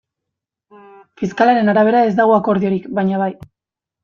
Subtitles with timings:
[1.23, 3.31] Fiskalaren arabera ez dago akordiorik, baina bai.